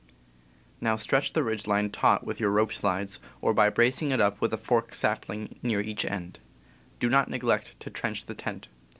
[0.81, 4.41] Now stretch the ridge line taut with your rope sHdes, or by bracing it up
[4.41, 6.39] with a forked saphng near each end.
[6.99, 8.67] Do not neglect to trench the tent.